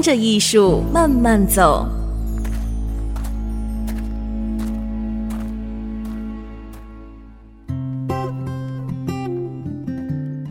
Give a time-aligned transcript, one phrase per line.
[0.00, 1.86] 跟着艺术慢慢走。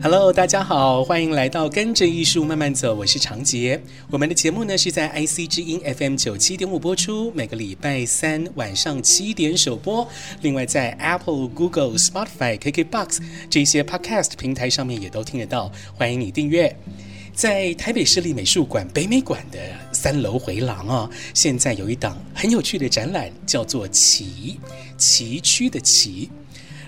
[0.04, 3.82] Hello，大家好，欢迎来到跟着艺术慢慢走，我是长杰。
[4.12, 10.08] 我们的节目呢是在 IC 之音 FM 九七点五播出，每个礼拜三晚上七点首播。
[10.44, 13.18] 另外在 Apple、Google、Spotify、KKBox
[13.50, 16.76] 这些 Podcast 平台上面也都听得到，欢迎你订阅。
[17.40, 19.58] 在台北市立美术馆北美馆的
[19.94, 24.60] 三楼回廊啊，现在有一档很有趣的展览，叫做“崎”，
[25.00, 26.30] 崎岖的“崎”。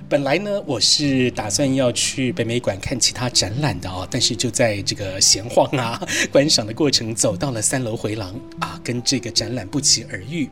[0.10, 10.50] 本来呢，我是打算要去北美馆看其他展览的哦，但是就在这个闲晃啊、观赏的过程，走到了三楼回廊啊，跟这个展览不期而遇。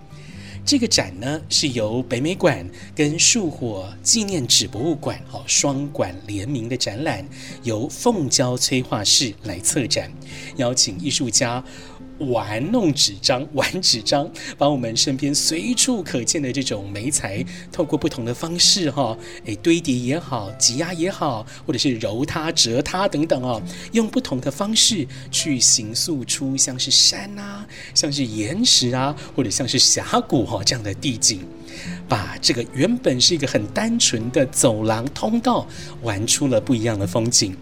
[0.70, 2.64] 这个展呢，是由北美馆
[2.96, 7.28] 跟树火纪念纸博物馆哦双馆联名的展览，
[7.64, 10.12] 由凤娇催化室来策展，
[10.58, 11.64] 邀请艺术家。
[12.20, 23.62] 玩弄纸张， 玩纸张，把我们身边随处可见的这种媒材，透过不同的方式，哈，诶，堆叠也好，挤压也好，或者是揉它、折它等等哦，
[23.94, 31.42] 用不同的方式去形塑出像是山啊，像是岩石啊，或者像是峡谷哈这样的地景，
[32.08, 35.68] 把这个原本是一个很单纯的走廊通道，
[36.02, 37.56] 玩出了不一样的风景。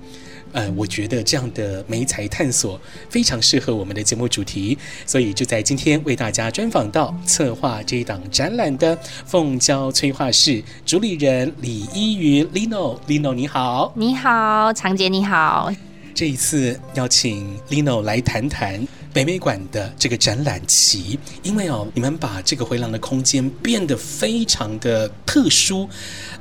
[0.58, 8.98] 呃，我觉得这样的媒材探索非常适合我们的节目主题，所以就在今天为大家专访到策划这一档展览的
[9.28, 15.72] 凤娇催化室主理人李依云 Lino，Lino 你好，你好，长姐你好，
[16.16, 18.84] 这一次邀请 Lino 来谈谈。
[19.18, 25.90] 北美馆的这个展览期，因为哦，你们把这个回廊的空间变得非常的特殊，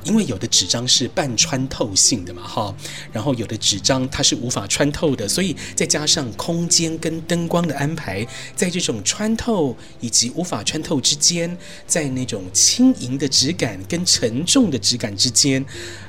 [0.03, 2.75] 因为有的纸张是半穿透性的嘛，哈，
[3.11, 8.23] 然后有的纸张它是无法穿透的，所以再加上空间跟灯光的安排，
[8.55, 15.65] 在这种穿透以及无法穿透之间，在那种轻盈的质感跟沉重的质感之间，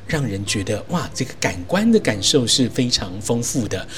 [0.06, 3.88] 让人觉得哇，这个感官的感受是非常丰富的。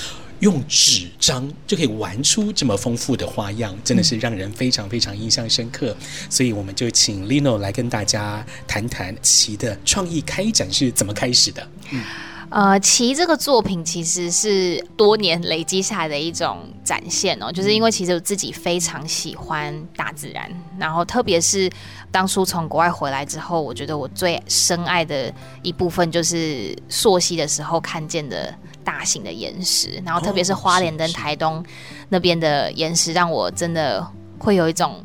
[0.40, 5.96] 用纸张就可以玩出这么丰富的花样，真的是让人非常非常印象深刻。
[6.28, 11.68] 所以我们就请 Lino 来跟大家谈谈崎的创意开展是怎么开始的。
[11.90, 12.02] 嗯，
[12.48, 21.70] 呃，崎这个作品其实是多年累积下来的一种展现哦，就是因为其实我自己非常喜欢大自然，然后特别是
[22.10, 28.54] 当初从国外回来之后，我觉得我最深爱的一部分就是溯溪的时候看见的。
[28.84, 31.64] 大型的岩石，然后特别是花莲跟台东
[32.08, 34.06] 那边的岩石，让我真的
[34.38, 35.04] 会有一种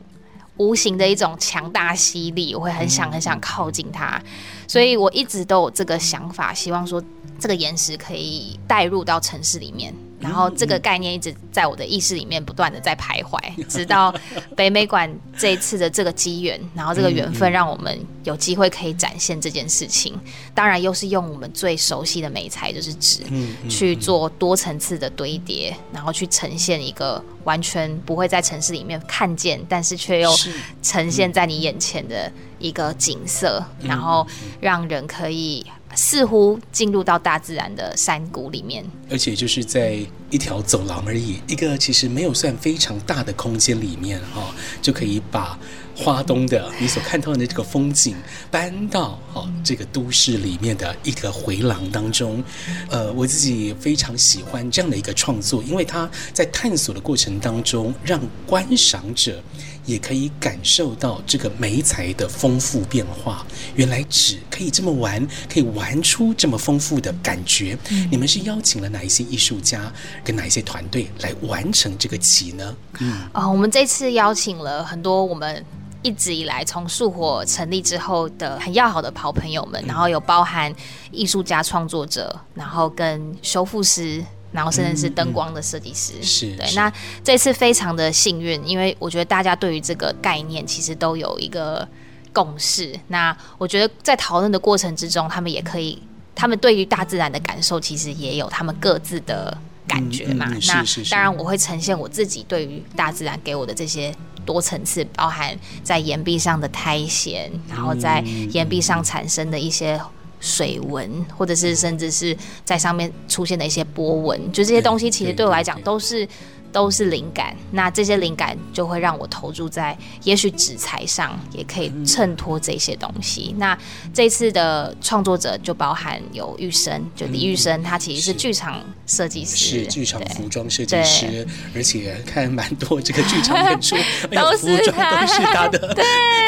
[0.57, 4.21] 无形的一种强大吸力，我会很想很想靠近它，
[4.67, 7.03] 所以我一直都有这个想法，希望说
[7.39, 9.93] 这个岩石可以带入到城市里面。
[10.25, 14.11] 然后这个概念一直在我的意识里面不断的在徘徊，直到
[14.55, 20.19] 北美馆这一次的这个机缘，然后这个缘分让我们有机会可以展现这件事情。
[20.55, 23.21] 当然又是用我们最熟悉的美材，就是纸，
[23.69, 30.33] 去做多层次的堆叠，然后去呈现一个完全不会在城市里面看见，但是却又
[30.81, 34.25] 呈现在你眼前的一个景色，然后
[34.59, 35.63] 让人可以。
[35.95, 39.97] 似乎进入到大自然的山谷里面，而且就是在
[40.29, 45.57] 一条走廊而已，一个其实没有算非常大的空间里面哈，就可以把
[45.95, 48.17] 花东的你所看到的这个风景
[48.51, 52.43] 搬到哈这个都市里面的一个回廊当中。
[52.89, 59.41] 呃，我自己非常喜欢这样的一个创作，因为它在探索的过程当中，让观赏者。
[59.85, 63.45] 也可以感受到这个媒材的丰富变化。
[63.75, 67.77] 原来纸可以这么玩，可以玩出这么丰富的感觉。
[67.89, 69.91] 嗯、你们是邀请了哪一些艺术家
[70.23, 72.75] 跟哪一些团队来完成这个棋呢？
[72.99, 75.63] 嗯，啊、哦，我们这次邀请了很多我们
[76.01, 80.73] 一直以来从树火成立之后的很要好的好朋友们，嗯、然后有包含
[81.11, 84.23] 艺术家、创作者，然后跟修复师。
[84.55, 86.73] 然后甚至是灯光的设计师，是、对。
[86.75, 86.91] 那
[87.21, 91.85] 这次非常的幸运，因为我觉得大家对于这个概念其实都有一个
[92.31, 92.97] 共识。
[93.09, 96.01] 那我觉得在讨论的过程之中，他们也可以，
[96.33, 99.55] 他们对于大自然的感受其实也有他们各自的
[99.85, 100.47] 感觉嘛。
[100.67, 104.15] 那当然我会呈现我自己对于大自然给我的这些
[104.45, 105.53] 多层次，包含
[105.83, 108.21] 在岩壁上的苔藓，然后在
[108.51, 109.99] 岩壁上产生的一些
[110.45, 116.27] 水纹，或者是甚至是在上面出现的一些波纹，就这些东西其实对我来讲都是。
[116.75, 123.51] 都是灵感，那这些灵感就会让我投注在也许纸材上，也可以衬托这些东西。
[123.53, 123.77] 嗯、那
[124.13, 133.95] 这次的创作者就包含有玉生，就李玉生，他其实是剧场设计师，是剧场服装设计师，而且看蛮多这个剧场演出，
[134.29, 135.79] 都是他， 都是他的，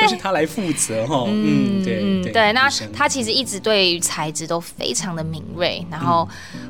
[0.02, 1.24] 都是他来负责哈。
[1.30, 2.52] 嗯，对对，对，对。
[2.52, 6.28] 那他其实一直对于材质都非常的敏锐，然后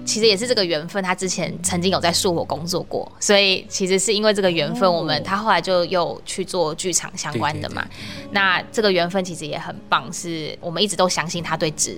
[0.08, 3.66] 其实也是这个缘分，他之前曾经有在树火工作过，所以。
[3.68, 7.86] 其实是因为这个缘分，我们他后来就又去做剧场相关的嘛。
[8.32, 11.98] 那这个缘分其实也很棒，是我们一直都相信他对纸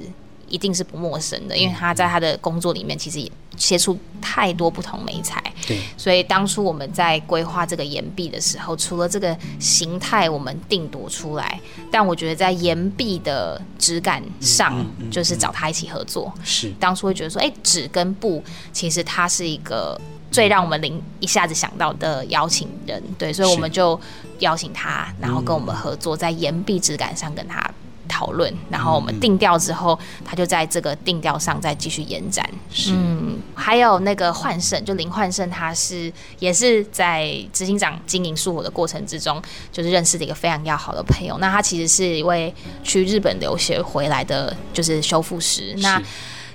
[0.50, 5.42] 一定是不陌生的，因为他在他的工作里面其实也接触太多不同媒材。
[5.68, 11.60] 对，所以当初我们在规划这个岩壁的时候，除了这个形态我们定夺出来，
[11.92, 16.34] 但我觉得在岩壁的质感上，就是找他一起合作。
[16.44, 20.00] 是，当初会觉得说，哎，纸跟布其实它是一个。
[20.32, 24.00] 最让我们灵一下子想到的邀请人，对，所以我们就
[24.42, 27.60] 邀请他，然后跟我们合作，在岩壁质感上跟他
[28.10, 32.46] 讨论，然后我们定调之后，他就在这个定调上再继续延展。
[32.90, 39.42] 嗯，还有那个焕胜，就林焕胜，他是也是在执行长经营树火的过程之中，
[39.72, 41.38] 就是认识的一个非常要好的朋友。
[41.38, 42.54] 那他其实是一位
[42.84, 45.74] 去日本留学回来的，就是修复师。
[45.78, 46.02] 那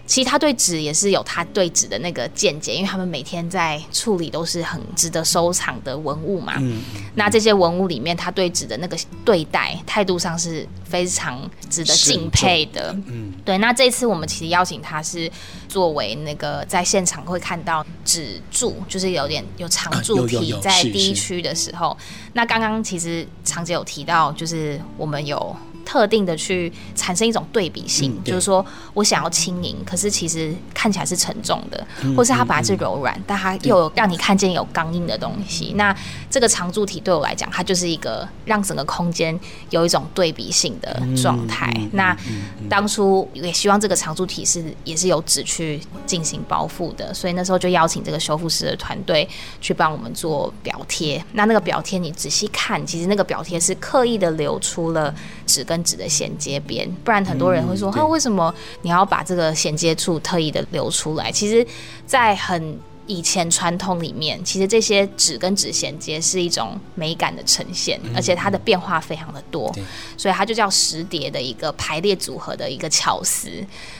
[0.07, 6.55] 其实他对纸也是有他对纸的那个见解，因为他们每天在处理都是很值得收藏的文物嘛。
[6.59, 6.83] 嗯。
[7.15, 12.93] 那这些文物里面，他对纸的那个对待态度上是非常值得敬佩的。
[13.07, 13.33] 嗯。
[13.45, 15.31] 对，那这次我们其实邀请他是
[15.69, 21.89] 作为那个在现场会看到纸柱，就是有点有长柱体在第一区的时候。
[21.89, 21.97] 啊、
[22.35, 25.57] 那刚刚其实常姐有提到，就是我们有。
[25.95, 35.75] 特定的去产生一种对比性，嗯、就是说我想要轻盈，可是其实看起来是沉重的，嗯、或是它本来是柔软，嗯、但它又有让你看见有刚硬的东西。
[35.77, 35.97] 那
[36.29, 39.39] 这个长柱体对我来讲，它就是一个让整个空间
[39.71, 41.73] 有一种对比性的状态。
[41.77, 42.17] 嗯、那
[42.69, 49.29] 当初也希望这个长柱体是也是有纸去进行包覆的，所以那时候就邀请这个修复师的团队
[49.61, 51.25] 去帮我们做表贴。
[51.35, 55.15] 那那个表贴你仔细看，其实那个表贴是刻意的留出了
[55.47, 58.53] 纸跟跟纸的衔接边，不然很多人会说：“那、嗯啊、为什么
[58.83, 61.67] 你要把这个衔接处特意的留出来？”其实，
[62.07, 69.75] 在很以前传统里面，其实这些纸跟纸衔接是一种美感的呈现，嗯、而且它的变化非常的多，
[70.17, 73.51] 所以它就叫石叠的一个排列组合的一个巧思。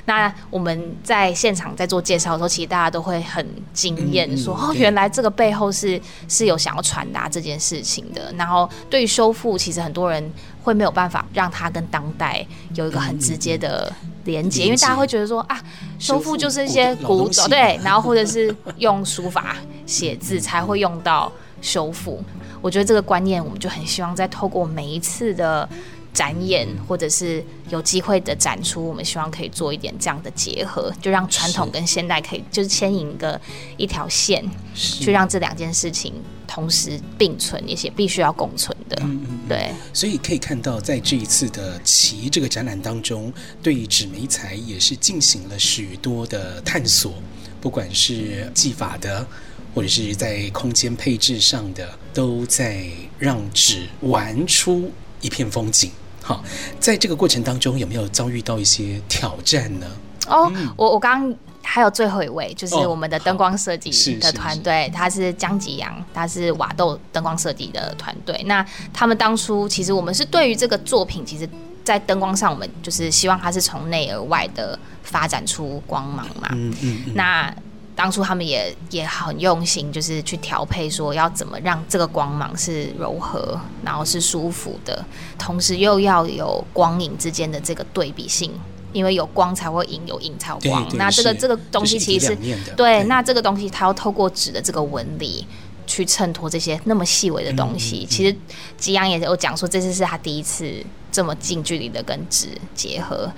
[0.07, 13.93] 那我们在现场在做介绍的时候，其实大家都会很惊艳，说：“嗯、哦，原来这个背后是是有想要传达这件事情的。”然后对于修复，其实很多人会没有办法让它跟当代有一个很直接的
[14.25, 15.63] 连接，嗯、因为大家会觉得说啊，
[15.99, 19.57] 修复就是一些古董，对，然后或者是用书法
[19.87, 22.23] 写字才会用到修复。
[22.61, 25.69] 我觉得这个观念，我们就很希望在透过每一次的
[26.13, 33.39] 展演，或者是有机会的展出，我们希望可以做一点这样的结合，就让传统跟现代可以就是牵引一个
[33.77, 34.43] 一条线，
[34.75, 36.15] 去让这两件事情。
[36.47, 38.97] 同时并存，也是必须要共存的。
[39.03, 39.71] 嗯嗯，对。
[39.93, 43.33] 所以可以看到，在这一次的奇这个展览当中，
[43.63, 47.15] 对于纸媒材也是进行了许多的探索，
[47.61, 49.27] 不管是技法的，
[49.75, 52.87] 或者是在空间配置上的，都在
[53.19, 55.91] 让纸玩出一片风景。
[56.23, 56.45] 好，
[56.81, 59.87] 在这个过程当中，有没有遭遇到一些挑战呢？
[60.27, 61.35] 哦，嗯、我我刚。
[61.65, 63.91] 还有最后一位，就是我们的灯光设计
[64.21, 68.41] 的团队，他是江吉阳，他是瓦豆灯光设计的团队。
[68.45, 71.49] 那他们当初其实我们是对于这个作品，其实
[71.83, 76.49] 在灯光上，我们就是希望它是从内而外的发展出光芒嘛。
[76.53, 77.13] 嗯嗯。
[77.15, 77.53] 那
[77.97, 85.05] 当初他们也也很用心，就是去调配，说要怎么让这个光芒是柔和，然后是舒服的，
[85.39, 88.53] 同时又要有光影之间的这个对比性。
[88.95, 90.89] 因为有光才会影，有影才有光。
[90.97, 95.47] 那这个这个东西其实是对，对，那这个东西它要透过纸的这个纹理
[95.87, 97.99] 去衬托这些那么细微的东西。
[97.99, 98.35] 嗯嗯、其实
[98.79, 100.73] 吉阳也有讲说，这次是他第一次
[101.13, 103.31] 这么近距离的跟纸结合。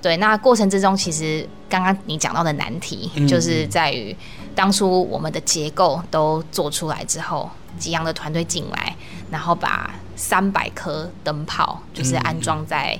[0.00, 4.16] 对，那过程之中，其实刚刚你讲到的难题，就是在于
[4.54, 7.50] 当初我们的结构都做出来之后，
[7.80, 8.94] 吉阳的团队进来，
[9.28, 12.96] 然后把三百颗灯泡就是安装在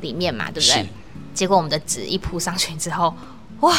[0.00, 0.88] 里面嘛，嗯、对不对？
[1.38, 3.14] 结果我们的纸一铺上去之后，
[3.60, 3.72] 哇，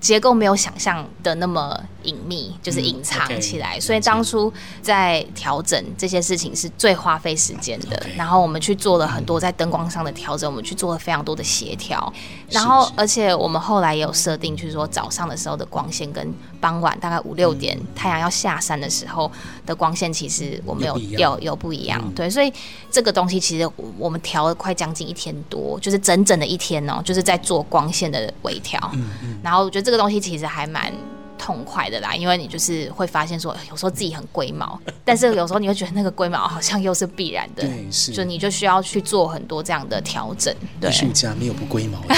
[0.00, 3.76] 结构没有想象的那么隐秘，就是隐藏起来。
[3.76, 7.96] 嗯 okay, 所以当初在调整这些事情是最花费时间的。
[7.96, 12.12] Okay, 然后我们去做了很多在灯光上的调整，我们去做了非常多的协调。
[12.50, 19.30] 然后而且我们后来也有设定，就是说早上的时候的光线跟傍晚大概五六点、嗯、太阳要下山的时候
[19.66, 22.00] 的光线，其实我们有有有，不一样。
[22.04, 22.52] 嗯、对，所以
[22.90, 23.68] 这个东西其实
[23.98, 28.78] 我们调了快将近一天多，就是整整的一天哦，就是在做光线的微调。
[28.94, 29.38] 嗯嗯。
[29.42, 30.92] 然后我觉得这个东西其实还蛮
[31.38, 40.54] 痛快的啦，因为你就是会发现说，有时候自己很龟毛， 但是有时候你会觉得那个龟毛好像又是必然的，对，是，就你就需要去做很多这样的调整。
[40.80, 42.14] 对，艺术家没有不龟毛的。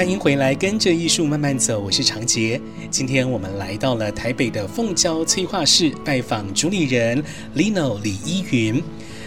[0.00, 1.78] 欢迎回来，跟着艺术慢慢走。
[1.78, 2.58] 我是长杰。
[2.90, 7.22] 今天我们来到了台北的凤娇催化室，拜访主理人
[7.54, 8.82] Lino 李依云。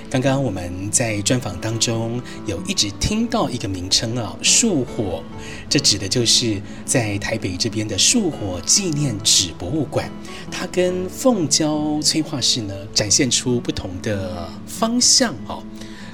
[0.10, 5.24] 刚刚我们在专访当中有一直听到一个名称啊，树火，
[5.70, 10.10] 这指的就是在台北这边的树火纪念纸博物馆。
[10.50, 15.62] 它跟凤娇催化室呢，展现出不同的方向哦。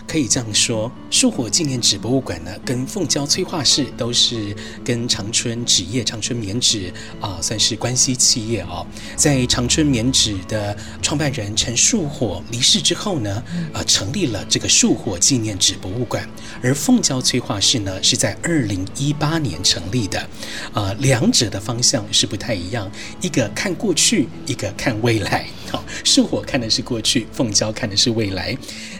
[0.10, 8.84] 可以这样说，树火纪念纸博物馆呢，跟凤娇催化室都是跟长春纸业、长春棉纸啊、算是关系企业哦。
[9.16, 16.28] 在长春棉纸的创办人陈树火离世之后呢，呃，成立了这个树火纪念纸博物馆。
[16.63, 20.28] 而凤娇催化室呢，是在二零一八年成立的。
[20.74, 25.46] 呃，两者的方向是不太一样，一个看过去，一个看未来。
[25.70, 28.58] 好，树火看的是过去，凤娇看的是未来。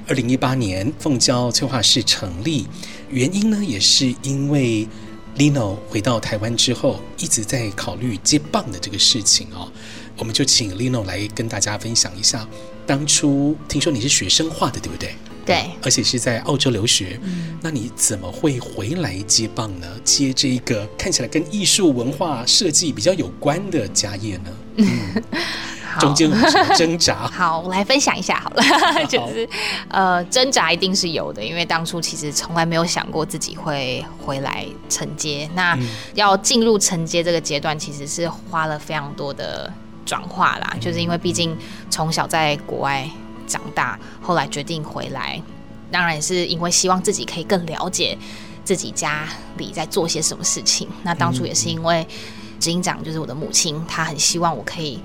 [0.08, 2.68] 二零一八年，凤娇催化室成立，
[3.10, 4.88] 原因呢，也是因为
[5.38, 9.72] Lino 回到台湾之后，一直在考虑接棒的这个事情哦。
[10.18, 12.48] 我们就请 Lino 来跟大家分享一下，
[12.86, 15.16] 当初听说你是学生画的，对不对？
[15.46, 19.88] 对，而且是在澳洲留学，嗯，那你怎么会回来接棒呢？
[20.04, 24.52] 接这一个看起来跟艺术文化设计比较有关的家业呢？
[24.78, 25.24] 嗯。
[26.00, 26.30] 中间
[26.76, 27.16] 挣扎？
[27.32, 28.64] 好，我来分享一下好了。
[29.08, 29.48] 就是
[29.88, 35.50] 呃，挣扎一定是有的，因为当初其实从来没有想过自己会回来承接。
[35.56, 35.78] 那
[36.14, 39.72] 要进入承接这个阶段，其实是花了非常多的
[40.06, 40.76] 转化啦。
[40.80, 41.58] 就是因为毕竟
[41.90, 43.10] 从小在国外
[43.48, 45.42] 长大，后来决定回来，
[45.92, 48.18] 当然也是因为希望自己可以更了解
[48.64, 49.28] 自己家
[49.58, 50.88] 里在做些什么事情。
[51.04, 52.06] 那当初也是因为
[52.60, 55.00] 执行长就是我的母亲，她很希望我可以。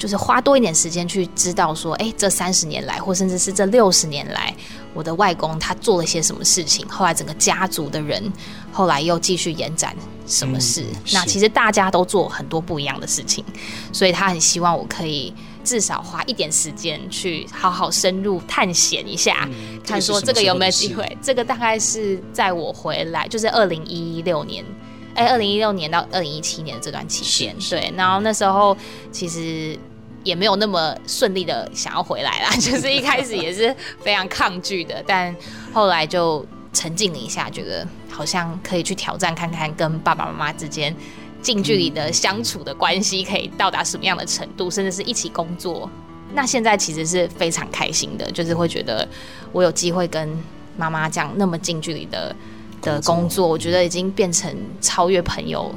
[0.00, 4.52] 就是花多一点时间去知道说，哎，这三十年来，或甚至是这六十年来，
[4.94, 6.88] 我的外公他做了些什么事情？
[6.88, 8.32] 后来整个家族的人，
[8.72, 9.94] 后来又继续延展
[10.26, 10.86] 什么事？
[10.90, 13.44] 嗯、那其实大家都做很多不一样的事情，
[13.92, 21.18] 所以他很希望我可以至少花一点时间去好好深入探险一下，嗯、看说这个有没有机会。
[21.20, 24.64] 这个大概是在我回来，就是二零一六年。
[25.12, 28.74] 哎，二零一六年到二零一七年的这段期间，对，然后那时候
[29.10, 29.76] 其实
[30.22, 35.34] 也没有那么顺利的想要回来啦， 就是一开始也是非常抗拒的，但
[35.72, 40.94] 后来就沉静了一下，觉得好像可以去挑战看看，跟爸爸妈妈之间
[41.42, 45.90] 近距离的相处的关系可以到达什么样的程度，甚至是一起工作。
[46.32, 49.08] 那现在其实是非常开心的，就是会觉得
[49.52, 50.28] 我有机会跟
[50.76, 52.34] 妈妈这样那么近距离的。
[52.82, 54.50] 的工作，我觉得已经变成
[54.80, 55.70] 超越朋友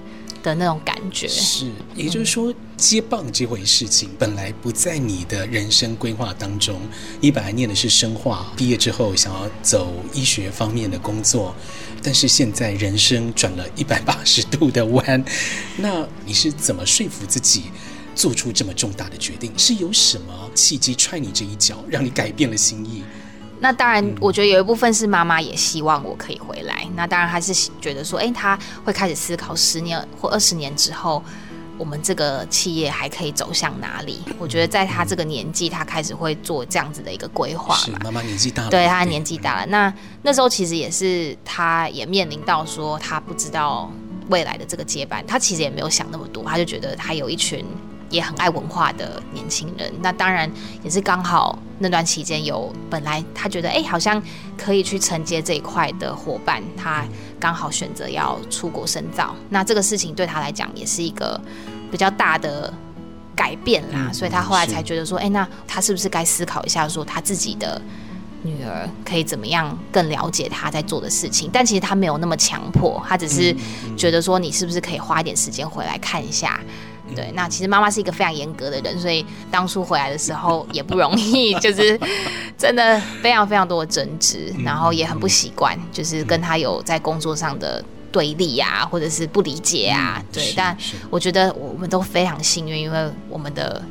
[0.43, 1.27] 的那种感觉。
[1.27, 6.79] 是，也就是说，接棒这回事情本来不在你的人生规划当中。
[7.19, 11.55] 你本来念的是生化，毕业之后想要走医学方面的工作，
[12.03, 15.25] 但是现在人生转了一百八十度的弯。
[15.77, 17.63] 那你是怎么说服自己
[18.13, 19.51] 做出这么重大的决定？
[19.57, 22.92] 是有什么契机踹你这一脚，让你改变了心意？
[23.63, 26.85] 那当然，我觉得有一部分是妈妈也希望我可以回来。
[26.97, 31.23] 那当然还是觉得说，哎，她会开始思考十年或二十年之后，
[31.77, 34.21] 我们这个企业还可以走向哪里？
[34.37, 37.97] 我觉得在她这个年纪，她开始会做这样子的一个规划嘛。
[38.03, 39.65] 妈妈年纪大了，对，她年纪大了。
[39.67, 39.93] 那
[40.23, 43.89] 那时候其实也是，她也面临到说，她不知道
[44.27, 47.65] 未来的这个接班，她其实也没有想那么多，她就觉得她有一群。
[48.09, 50.47] 也很爱文化的年轻人，那当然
[50.83, 54.23] 也是刚好那段期间有本来他觉得哎、欸，好像
[54.57, 57.03] 可以去承接这一块的伙伴，他
[57.37, 61.39] 刚好选择要出国深造，那这个事情对他来讲也是一个
[61.91, 62.73] 比较大的
[63.35, 67.81] 改变啦，嗯、所以他后来才觉得说，哎、欸，那他是不是该思考一下，说他自己的
[68.43, 71.49] 女儿可以怎么样更了解他在做的事情？
[71.51, 73.53] 但其实他没有那么强迫，他只是
[73.97, 76.59] 觉得说，你是不是可以花一点时间回来看一下。
[77.15, 81.99] 对，那其实妈妈是一个非常严格的人，所以当初回来的时候也不容易， 就是
[82.57, 90.53] 真的非常非常多的争执，然后也很不习惯，就是跟他有在工作上的对立啊，或者是不理解啊，对。
[90.55, 90.77] 但
[91.09, 93.81] 我觉得我们都非常幸运，因为我们的。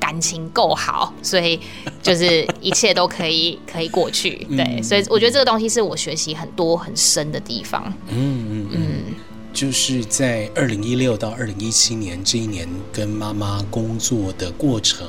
[0.00, 1.60] 感情够好，所以
[2.02, 4.36] 就是一切都可以可以过去。
[4.56, 7.92] 对，嗯、所以我觉得这个东西是我学习很多很深的地方。
[8.08, 9.02] 嗯嗯嗯，
[9.52, 15.06] 就是在二零一六到二零一七年这一年跟妈妈工作的过程，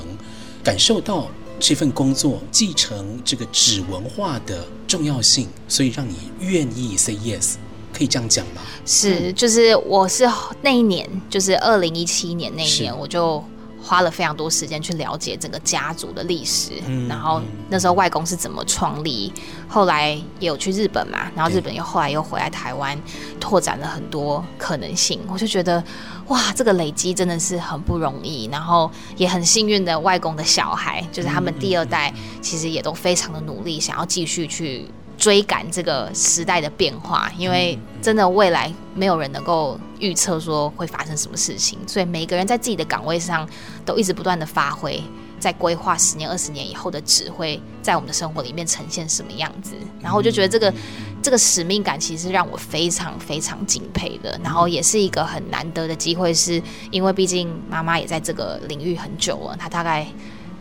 [0.63, 1.27] 感受到
[1.59, 7.55] 这份工作继承这个纸文化的重要性，所以让你愿意 say yes，
[7.93, 8.61] 可以这样讲吗？
[8.85, 10.27] 是，就是我是
[10.61, 13.43] 那一年，就是二零一七年那一年，我就。
[13.81, 19.31] 花了非常多时间去了解整个家族的历史，嗯、然后那时候外公是怎么创立，
[19.67, 20.09] 后来
[20.39, 22.97] 也有去日本嘛，然后日本又后来又回来台湾，
[23.39, 25.21] 拓展了很多可能性。
[25.27, 25.83] 我就觉得，
[26.27, 34.85] 哇，这个累积真的是很不容易，然后也很幸运的，外公的小孩就是他们第二代，其实也都非常的努力，想要继续去。
[35.19, 43.47] 追赶这个时代的变化，因为真的未来没有人能够预测说会发生什么事情，所以每个人在自己的岗位上
[43.85, 45.03] 都一直不断的发挥，
[45.37, 49.75] 在规划十年、二十年以后的指挥在我们的生活里面呈现什么样子。
[50.01, 50.73] 然后我就觉得这个
[51.21, 60.07] 这个使命感其实让我非常非常敬佩的，然后也是一个很难得的机会，是因为毕竟妈妈也在这个领域很久了，她大概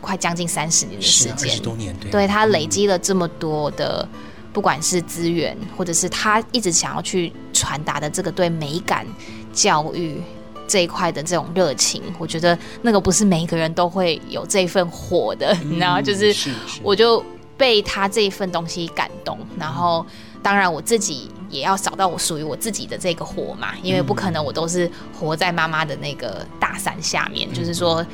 [0.01, 4.05] 快将近三十年的时间，二十多年，对，对，她累积了这么多的。
[4.51, 9.05] 不管是资源，或者是他一直想要去传达的这个对美感
[9.53, 10.21] 教育
[10.67, 15.99] 这一块的这种热情，我觉得那个不是每一个人都会有这份火的，你知道？
[16.01, 16.51] 就是
[16.81, 17.23] 我就
[17.57, 20.05] 被他这一份东西感动，然后
[20.41, 28.05] 当然我自己也要找到我属于我自己的这个火嘛，因为不可能我都是活在妈妈的那个大伞下面，就是说。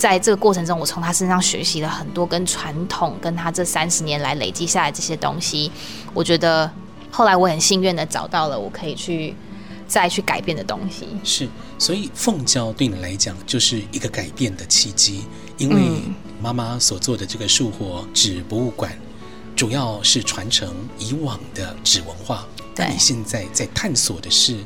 [0.00, 5.70] 在这个过程中，我从他身上学习了很多跟传统，跟他这三十年来累积下来这些东西。
[6.14, 6.70] 我觉得
[7.10, 9.36] 后来我很幸运的找到了我可以去
[9.86, 11.06] 再去改变的东西。
[11.22, 11.46] 是，
[11.78, 15.26] 所以凤娇对你来讲就是一个改变的契机，
[15.58, 16.00] 因为
[16.40, 18.90] 妈妈所做的这个树活纸博物馆，
[19.54, 22.46] 主要是传承以往的纸文化。
[22.74, 24.56] 对，你现在在探索的是。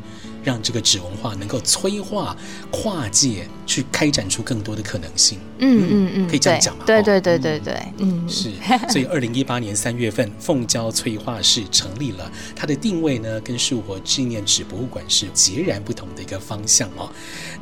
[0.45, 2.37] 让这个纸文化能够催化
[2.71, 5.39] 跨界，去开展出更多的可能性。
[5.59, 6.85] 嗯嗯嗯，可以这样讲吗？
[6.87, 8.53] 对对对对对，嗯，是。
[8.91, 12.31] 所以二零一八年三月份，凤娇催化室成立了。
[12.55, 17.11] 它的定位呢，跟树活纪念纸博物馆是截然不同的一个方向哦。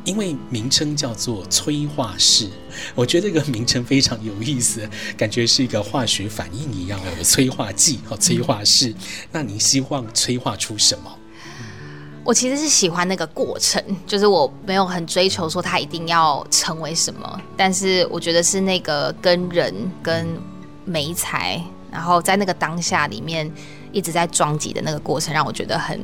[0.03, 2.49] 因为名称叫做催化室，
[2.93, 8.89] 我觉得这个名称非常有意思，感觉是一个化学反应一样，哦催化剂和催化室。
[8.89, 8.95] 嗯、
[9.31, 11.17] 那你希望催化出什么？
[12.25, 20.25] 我其实是喜欢那个过程，就是我没有很追求说他一定要成为什么，但是我觉得是那个跟人跟
[20.85, 23.51] 美材，然后在那个当下里面
[23.91, 25.99] 一直在撞击的那个过程，让我觉得很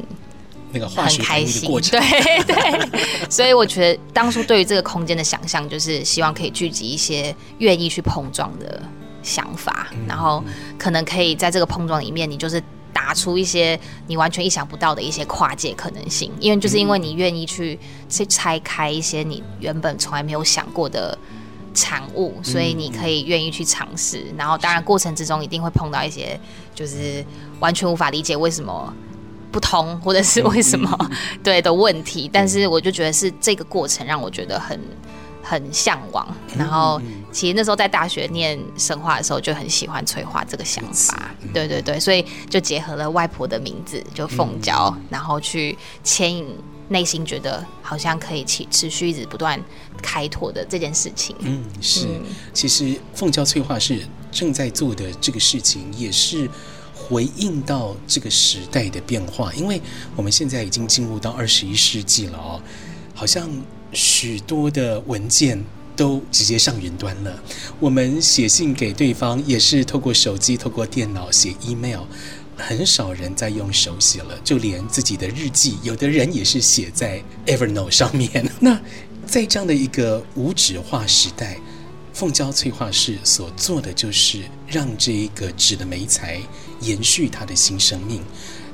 [0.74, 1.70] 那个很开心。
[1.90, 2.90] 对对，
[3.30, 8.82] 所以我觉得当初对于这个空间的想象，就是希望可以聚集一些愿意去碰撞的
[9.24, 10.44] 想法，然后
[10.78, 12.62] 可能可以在这个碰撞里面，你就是。
[13.10, 21.18] 打出一些你完全意想不到的一些跨界可能性，因为就是因为你愿意去去拆开一些你原本从来没有想过的
[21.74, 24.24] 产物，所以你可以愿意去尝试。
[24.38, 26.40] 然后当然过程之中一定会碰到一些
[26.76, 27.26] 就是
[27.60, 28.94] 完全无法理解为什么
[29.52, 30.96] 不通，或者是为什么
[31.44, 32.30] 对的问题。
[32.32, 34.80] 但是我就觉得是这个过程让我觉得很。
[35.42, 46.46] 很向往，然后其实那时候在大学念生化的时候就很喜欢催化这个想法，对对对，所以就结合了外婆的名字就凤娇，然后去牵引
[46.90, 49.60] 内心觉得好像可以持持续一直不断
[50.02, 51.36] 开拓的这件事情。
[51.40, 52.08] 嗯，是，
[52.54, 56.50] 其实凤娇翠化是正在做的这个事情，也是
[56.94, 59.82] 回应到这个时代的变化，因为
[60.16, 62.62] 我们现在已经进入到二十一世纪了哦，
[63.16, 63.50] 好像。
[63.92, 65.64] 许多的文件
[65.96, 67.44] 都直接上云端了。
[67.80, 72.04] 我们写信给对方也是透过手机、透过电脑写 email，
[72.56, 74.40] 很少人在用手写了。
[74.44, 78.50] 就连自己的日记，有的人也是写在 Evernote 上面。
[78.60, 78.80] 那
[79.26, 81.58] 在这样的一个无纸化时代，
[82.14, 86.40] 凤娇催化室所做的就是让这一个纸的媒材
[86.82, 88.22] 延续它的新生命。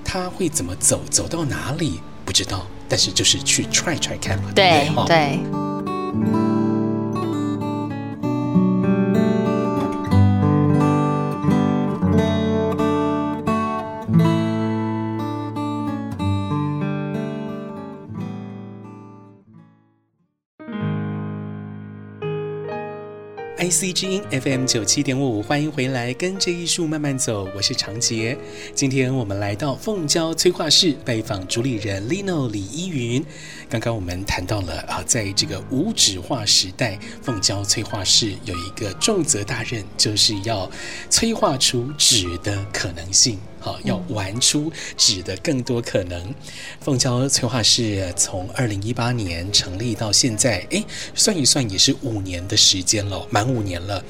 [0.04, 1.02] 它会怎么走？
[1.10, 2.00] 走到哪里？
[2.24, 2.68] 不知道。
[2.88, 5.06] 但是就是去 try try 看嘛，对对。
[5.08, 6.45] 对
[23.76, 28.38] C 之音 FM 九七点五，欢迎回来，跟着艺术慢慢走，我是长杰。
[28.74, 33.26] 今天我们来到凤娇催化室拜访主理人 Lino 李依云。
[33.68, 40.72] 刚刚我们谈到了啊，在这个无纸化时代，凤娇催化室有一个重责大任，就是要
[41.10, 43.38] 催化出纸的可能性。
[43.66, 46.36] 好，要玩出纸的更多可能。
[46.82, 50.84] 凤娇催化室从二零一八年成立到现在，哎，
[51.16, 54.04] 算一算也是五年的时间了，满五年了。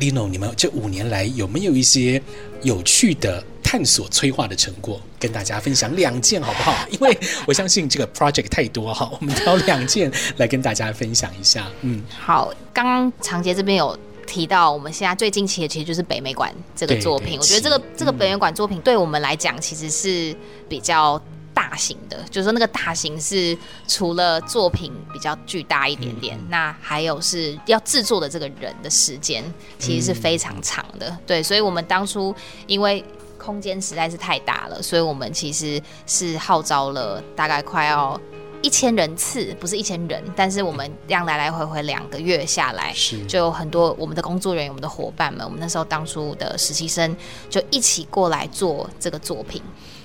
[0.00, 2.20] Lino，你们这五年来有没有一些
[2.62, 6.74] 有趣的探索催化的成果，跟大家分享两件好不好？
[6.90, 7.14] 因为
[7.46, 11.70] 我相信这个 project 太多哈，我们挑两件来跟大家分享一下。
[11.82, 13.98] 嗯，好，刚刚长杰这边有。
[14.24, 20.36] 提到我们现在最近期的其实就是北美馆这个作品，我觉得这个这个北美馆作品对我们来讲其实是
[20.68, 21.20] 比较
[21.52, 23.56] 大型的，就是说那个大型是
[23.86, 29.44] 除了作品比较巨大一点点，那还有是要制作的这个人的时间
[29.78, 32.34] 其实是非常长的，对，所以我们当初
[32.66, 33.04] 因为
[33.38, 38.20] 空间实在是太大了，所以我们其实是号召了大概快要。
[38.64, 47.14] 一千人次不是一千人，但是我们这样来来回回两个月下来，是就有很多我们的工作人员、我们的伙伴们，我们那时候当初的实习生
[47.50, 49.60] 就一起过来做这个作品。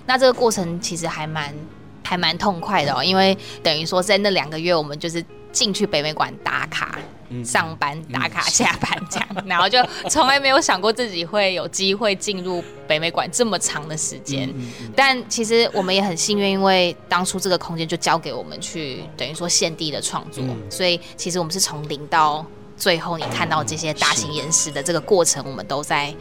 [0.06, 1.56] 那这个过程其实还蛮
[2.04, 7.00] 还蛮痛快的哦，因为等于说在那两个月，我们就是进去北美馆打卡。
[7.44, 9.78] 上班打卡下班这样，然后就
[10.10, 14.54] 从来没有想过自己会有机会进入北美馆这么长的时间。
[14.96, 22.46] 但其实我们也很幸运，因为当初这个空间就交给我们去，等于说现地的创作，所以其实我们是从零到
[22.78, 26.14] 最后，你看到这些大型岩石的这个过程，我们都在。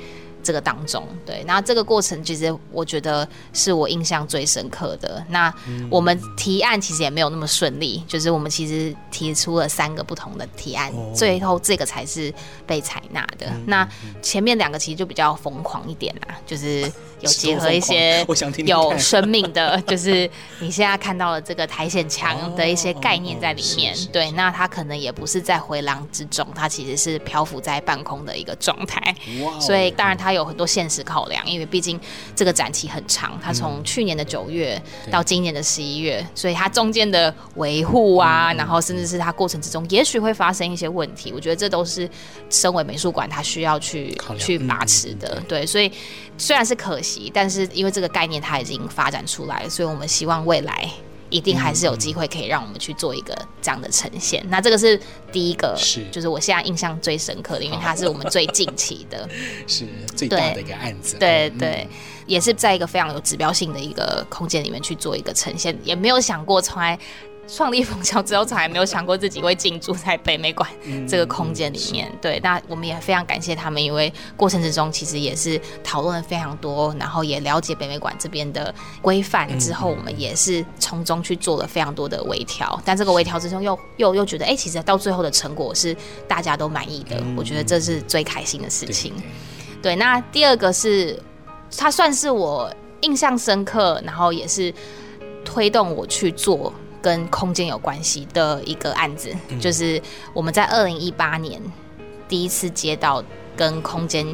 [0.42, 5.22] 这个当中，对，那这个过程其实我觉得是我印象最深刻的。
[5.28, 5.52] 那
[5.90, 12.32] 我们提案其实也没有那么顺利，就是我们其实提出了三个不同的提案，最后这个才是
[12.66, 13.50] 被采纳的。
[13.66, 13.86] 那
[14.22, 16.82] 前面两个其实就比较疯狂一点啦，就是
[17.20, 18.24] 有结合一些
[18.64, 23.92] 有生命的， 就是你现在看到了这个苔藓墙的一些概念在里面。
[24.12, 29.14] 对，那它可能也不是在回廊之中，它其实是漂浮在半空的一个状态。
[29.60, 30.28] 所以当然它。
[30.28, 32.00] 它有很多现实考量，因为毕竟
[32.34, 41.32] 这个展期很长，它从去年的九月到今年的十一月，所以它中间的维护啊，然后甚至是它过程之中，也许会发生一些问题。
[41.32, 42.08] 我觉得这都是
[42.48, 45.42] 身为美术馆，它需要去去把持的。
[45.46, 45.92] 对，所以
[46.38, 50.88] 虽然是可惜，但是因为这个概念它已经发展出来，所以我们希望未来。
[51.30, 54.44] 一定还是有机会可以让我们去做一个这样的呈现。
[54.48, 59.28] 那这个是第一个，是就是我现在印象最深刻的，因为它是我们最近期的，
[59.66, 59.86] 是
[60.16, 61.16] 最大的一个案子。
[61.18, 61.88] 对对，对，
[62.26, 66.98] 也是在一个非常有指标性的一个空间里面去做一个呈现，也没有想过从来。
[67.48, 70.68] 创立凤娇之后，从来没有想过自己会进驻在北美馆
[71.08, 72.06] 这个空间里面。
[72.12, 82.78] 嗯、对，那我们也非常感谢他们，因为过程之中其实也是讨论了非常多，然后也了解北美馆这边的规范之后，我们也是从中去做了非常多的微调。
[82.84, 85.96] 但这个微调之中又，又又又觉得，哎、欸，其实到最后的成果是
[86.28, 87.16] 大家都满意的。
[87.34, 89.14] 我觉得这是最开心的事情。
[89.80, 91.18] 对，那第二个是，
[91.76, 94.74] 它算是我印象深刻，然后也是
[95.44, 96.70] 推动我去做。
[97.00, 100.00] 跟空间有关系的一个案子，嗯、就是
[100.32, 101.60] 我们在二零一八年
[102.28, 103.22] 第一次接到
[103.56, 104.26] 跟空间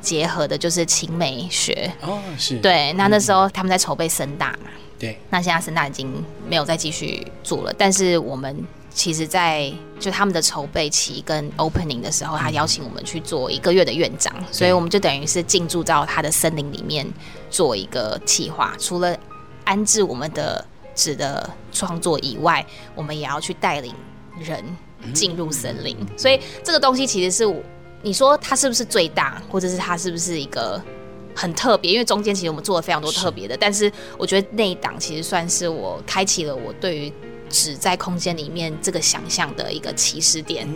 [0.00, 2.92] 结合的，就是青美学哦，是对。
[2.94, 5.18] 那那时候他们在筹备深大嘛，对。
[5.30, 6.12] 那现在深大已经
[6.48, 17.06] 没有再继续做了，但是我们其实，在就他们的筹备期跟 opening 的时候，他邀请我们去做一个月的院长，嗯、所以我们就等于是进驻到他的森林里面
[17.48, 19.16] 做一个企划，除了
[19.64, 20.64] 安置我们的。
[20.98, 23.94] 纸的创作以外，我们也要去带领
[24.36, 24.64] 人
[25.14, 27.62] 进入森林，所以这个东西其实是
[28.02, 30.82] 你说它是不是最大，或者是它是不是一个
[31.36, 31.92] 很特别？
[31.92, 37.12] 因为中间其实我们做了非常多特别的，但是我觉得那一档其实算是我开启了我对于
[37.48, 40.68] 纸在空间里面这个想象的一个起始点。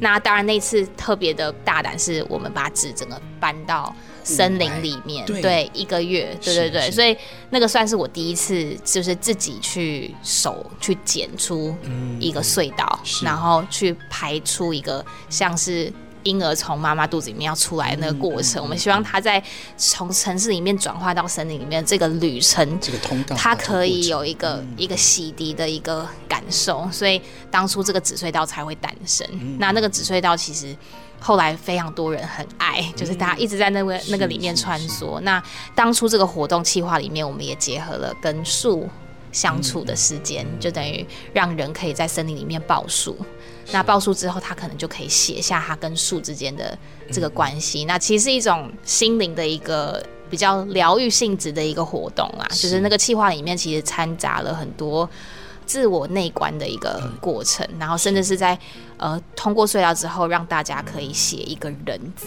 [0.00, 3.94] 那当然那次特别的大胆，是我们把纸整个搬到。
[4.28, 7.16] 森林里面，对，对一个月，对对对，所以
[7.50, 11.74] 那个算是我第一次，就是自己去手去剪出
[12.20, 15.90] 一个隧道，嗯、然后去排出一个像是
[16.24, 18.60] 婴儿从妈妈肚子里面要出来的那个过程。
[18.60, 19.42] 嗯、我们希望他在
[19.76, 26.86] 从城市里面转化到森林里面这个旅程，这个通道，它可以有一个、嗯、一个洗涤的一个感受。
[26.92, 29.26] 所以当初这个紫隧道才会诞生。
[29.32, 30.76] 嗯、那那个紫隧道其实。
[31.20, 35.18] 后来非常多人很爱，就是大家一直在那个、那个里面穿梭。
[35.20, 35.42] 那
[35.74, 38.88] 当初这个活动计划里面，我们也结合了跟树
[39.32, 43.16] 相处的时间，就等于让人可以在森林里面抱树。
[43.70, 46.76] 那抱树之后，他可能就可以写下他跟树之间的
[47.12, 47.84] 这个关系。
[47.84, 55.08] 那其实是一种心灵的一个比较疗愈性质的一个活动啊，就是那个计划里面其实掺杂了很多
[55.68, 58.58] 自我内观的一个过程，然后甚至是在
[58.96, 62.26] 呃通过隧道之后，让大家可以写一个人字。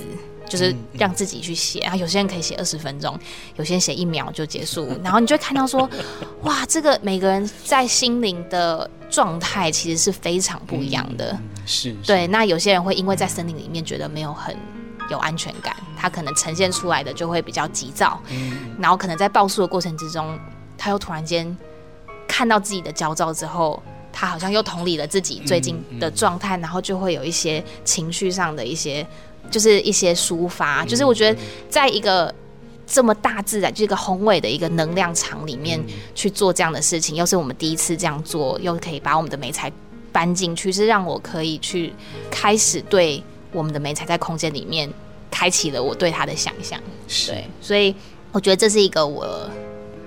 [0.49, 3.17] 就是让自己去写啊，有些人可以写二十分钟，
[3.55, 5.89] 有些人写一秒就结束， 然后你就会看到说，
[6.41, 11.39] 哇，这个每个人在心灵的状态其实是非常不一样的。
[11.65, 12.27] 是，对。
[12.27, 14.53] 那有些人会因为在森林里面觉得没有很
[15.09, 18.21] 有安全感，他可能呈现出来的就会比较急躁，
[18.77, 20.37] 然后可能在报数的过程之中，
[20.77, 21.57] 他又突然间
[22.31, 23.81] 看到自己的焦躁之后，
[24.13, 29.05] 他好像又同理了自己最近的状态，然后就会有一些情绪上的一些。
[29.49, 32.33] 就是一些抒发，就是我觉得在一个
[32.85, 39.69] 这么大自然，就是一个宏伟的一个能量场里面去做这样的事情，又是我们第一次这样做，又可以把我们的美材
[40.11, 41.91] 搬进去，是让我可以去
[42.29, 44.89] 开始对我们的美材在空间里面
[45.31, 46.79] 开启了我对它的想象。
[47.27, 47.93] 对，所以
[48.31, 49.49] 我觉得这是一个我。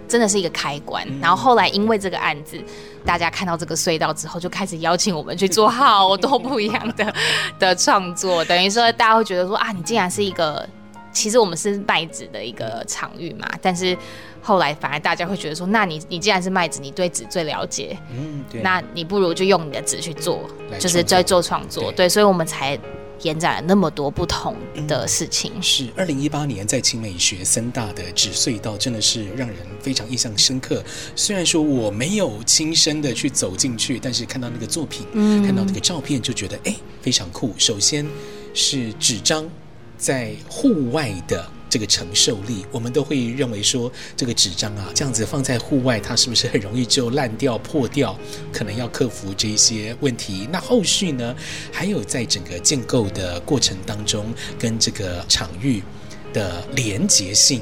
[0.06, 2.58] 真的是一个开关，然后后来因为这个案子，
[3.04, 7.14] 大家看到这个隧道之后，就开始邀请我们去做好多不一样的
[7.58, 10.68] 的创作，等于说大家会觉得说啊，你竟然是一个，
[11.12, 13.96] 其实我们是卖纸的一个场域嘛，但是
[14.42, 20.42] 后来反而大家会觉得说，那你你既然是卖纸，你对纸最了解，嗯，对，那你不如就用你的纸去做，
[20.78, 22.78] 就是在做创作，对，所以我们才。
[23.22, 25.52] 延展了那么多不同的事情。
[25.54, 30.82] 嗯、是二零一八年在清美学森大的纸隧道，真的是让人非常印象深刻。
[31.16, 37.54] 虽然说我没有亲身的去走进去，但是看到那个作品，嗯、看到那个照片，就觉得哎，非常酷。
[37.58, 38.06] 首先
[38.52, 39.48] 是纸张
[39.96, 41.53] 在户外的。
[41.74, 48.16] 这个承受力，我们都会认为说，这个纸张啊，这样子放在户外，它是不是很容易就烂掉、破掉？
[48.52, 50.48] 可能要克服这些问题。
[50.52, 51.34] 那后续呢？
[51.72, 55.82] 还有在整个建构的过程当中，跟这个场域
[56.32, 57.60] 的连结性，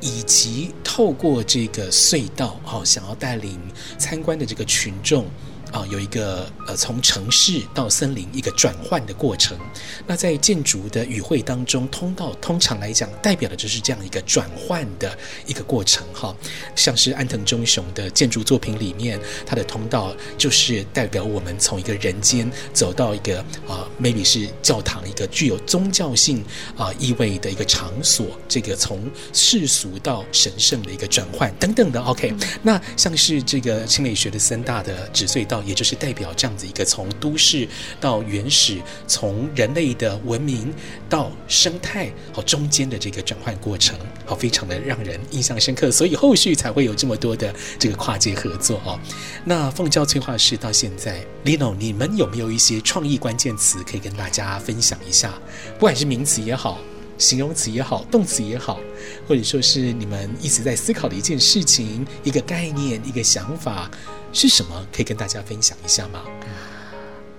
[0.00, 3.58] 以及透过这个隧道，哦，想要带领
[3.98, 5.26] 参观的这个群众。
[5.72, 9.58] 啊，有一个呃，从城市到森林一个转换的过程。
[10.06, 16.34] 那在建筑的语汇当中，通道通常来讲代表的就是这样一个转换的一个过程哈。
[16.74, 26.42] 像是安藤忠雄的建筑作品里面，它的通道就是代表我们从一个人间走到一个啊，maybe 是教堂，一个具有宗教性
[26.76, 28.26] 啊意味的一个场所。
[28.48, 32.00] 这个从世俗到神圣的一个转换等等的。
[32.02, 35.57] OK，那像是这个青美学的三大的纸隧道。
[35.64, 37.68] 也就是代表这样子一个从都市
[38.00, 40.72] 到原始，从人类的文明
[41.08, 48.98] 到生态好中间的这个转换过程，好非常的让人印象深刻，所以后续才会有这么多的这个跨界合作哦。
[49.44, 55.32] 那凤娇催化室到现在，Lino，你们有没有一些创意关键词可以跟大家分享一下？
[55.74, 56.78] 不管是名词也好，
[57.18, 58.80] 形容词也好，动词也好，
[59.26, 63.90] 或者说是你们一直在思考的一件事情、一个概念、一个想法。
[64.30, 64.86] 是什么？
[64.94, 66.20] 可以跟大家分享一下吗？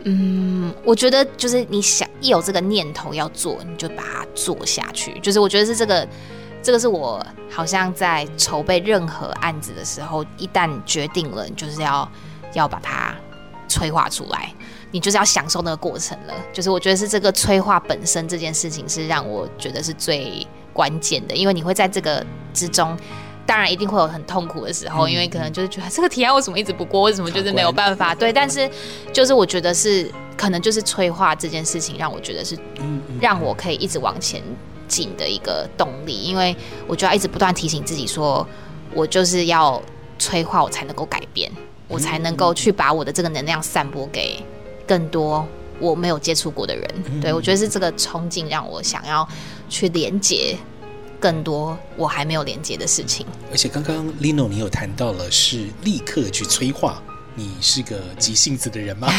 [0.05, 5.19] 嗯，我觉得就是你想一有这个念头要做，你就把它做下去。
[5.19, 6.07] 就是我觉得是这个，
[6.63, 12.11] 这个是我好像在筹备任何案子的时候，一旦决定了，就是要
[12.53, 13.15] 要把它
[13.67, 14.51] 催化出来，
[14.91, 16.33] 你就是要享受那个过程了。
[16.53, 22.97] 就是我觉得是这个催化本身这件事情是让我觉得是最关键的，因为你会在这个之中。
[23.45, 28.13] 当然一定会有很痛苦的时候，因为可能就是觉得这个提案为什么一直不过，为什么就是没有办法？
[28.13, 28.69] 对，但是
[29.11, 32.55] 就是我觉得是可能就是催化这件事情，让我觉得是
[33.19, 34.39] 让我可以一直往前
[34.87, 38.47] 进的一个动力，因为我就要一直不断提醒自己说，
[38.93, 39.81] 我就是要
[40.19, 41.51] 催化，我才能够改变，
[41.87, 44.45] 我才能够去把我的这个能量散播给
[44.89, 45.47] 更多
[45.79, 46.85] 我没有接触过的人。
[47.21, 49.27] 对，我觉得是这个冲劲让我想要
[49.69, 50.57] 去连接。
[51.21, 57.03] 更多我还没有连接的事情，而且刚刚 Lino 你有谈到了是立刻去催化，
[57.35, 59.09] 你是个急性子的人吗？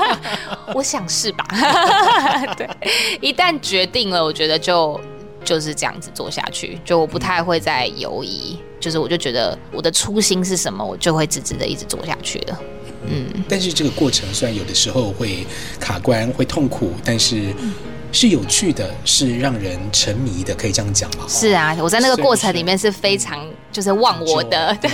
[0.74, 1.42] 我想是吧。
[2.58, 2.68] 对，
[3.22, 5.00] 一旦决定了，我觉得就
[5.42, 12.60] 就是这样子做下去，就我不太会再犹疑，就是我就觉得我的初心是什么，我就会直直的一直做下去了。
[13.06, 15.46] 嗯，但是这个过程虽然有的时候会
[15.78, 17.54] 卡关、会痛苦，但是。
[18.12, 21.24] 是有趣的，是让人沉迷的，可以这样讲吗？
[21.28, 24.90] 是啊，我在那个过程里面是非常就是忘我的，对，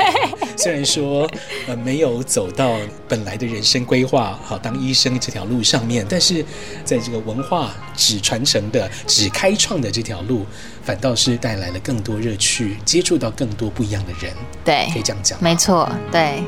[0.54, 1.26] 虽然说
[1.66, 2.76] 呃没有走到
[3.08, 6.44] 本来的人生规划，好当医生这条路上面，但是
[6.84, 10.44] 在这个文化只传承的只开创的这条路，
[10.82, 14.30] 反倒是带来了更多乐趣，接触到更多不一样的人。
[14.62, 16.42] 对，可以这样讲，没错，对。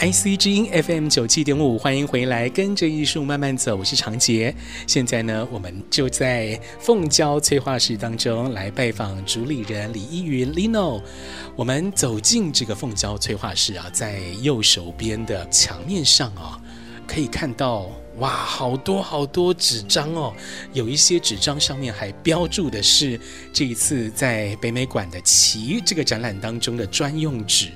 [0.00, 4.54] IC 之音 FM 九七点五，欢迎回来，跟着艺术慢慢走，我是长杰。
[4.86, 11.02] 现在呢，我们就在凤娇催化室当中来拜访主理人李依云 Lino。
[11.54, 16.58] 我们走进这个凤娇催化室啊，在右手边的墙面上啊，
[17.06, 17.86] 可以看到
[18.20, 20.32] 哇，好多好多纸张哦，
[20.72, 23.20] 有一些纸张上面还标注的是
[23.52, 27.68] 这一次在北美馆的奇这个展览当中的专用纸。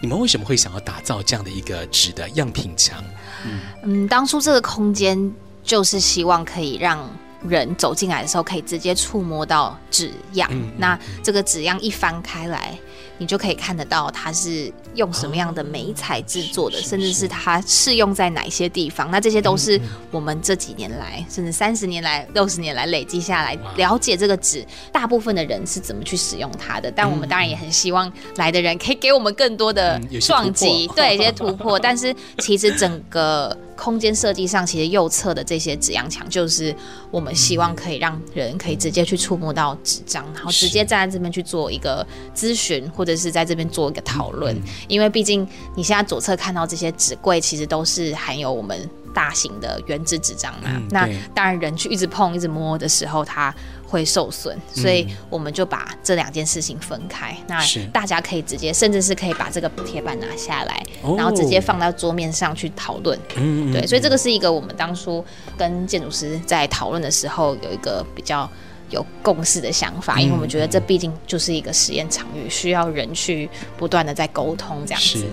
[0.00, 3.02] 你们为什么会想要打造这样的一个纸的样品墙？
[3.44, 5.32] 嗯，嗯，当初这个空间
[5.62, 6.98] 就是希望可以让
[7.46, 10.48] 人走进来的时候可以直接触摸到纸样。
[10.52, 12.78] 嗯，那这个纸样一翻开来。
[13.20, 19.10] 你就可以看得到它是用什么样的美材制作的，哦、甚至是它适用在哪些地方。
[19.10, 19.78] 那这些都是
[20.10, 26.90] 我们这几年来，嗯、甚至三十年来、六十年来累积下来，了解这个纸大部分的人是怎么去使用它的。
[26.90, 31.78] 但我们当然也很希望来的人可以给我们更多的撞击，嗯、对一些 突破。
[31.78, 33.54] 但是其实整个。
[33.80, 36.76] 空间设计上，其实右侧的这些纸样墙，就是
[37.10, 42.06] 我们希望可以让人可以直接去触摸到纸张，然后直接站在这边去做一个
[42.36, 44.56] 咨询，或者是在这边做一个讨论。
[44.88, 50.70] 因为毕竟你现在左侧看到这些纸柜，其实都是含有我们大型的原子纸张嘛。
[50.90, 53.54] 那当然，人去一直碰、一直摸的时候，它。
[53.90, 57.36] 会受损，所以我们就把这两件事情分开。
[57.40, 63.18] 嗯、那大家可以直接，甚至是可以把这个铁板拿下来，哦、然后直接放到桌面上去讨论。
[63.34, 65.24] 嗯，对，所以这个是一个我们当初
[65.58, 68.48] 跟建筑师在讨论的时候有一个比较
[68.90, 73.48] 有共识的想法，嗯、因为我们觉得这毕竟就是一个实验场域，需要人去
[73.78, 75.26] 不断的在沟通这样子。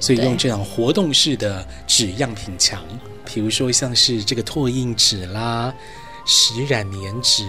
[0.00, 2.82] 所以用这样活动式的纸样品墙，
[3.24, 5.74] 比如说像是这个拓印纸啦、
[6.24, 7.44] 石染棉纸。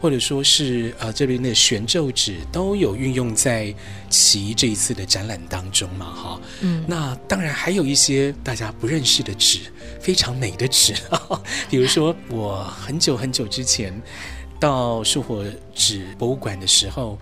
[0.00, 3.74] 或者说是呃这边的悬皱纸都有运用在
[4.08, 9.58] 其这一次的展览当中嘛哈，嗯，那当然还有一些大家不认识的纸，
[10.00, 10.94] 非常美的纸，
[11.68, 13.92] 比如说我很久很久之前
[14.58, 15.44] 到树火
[15.74, 17.18] 纸博物馆的时候。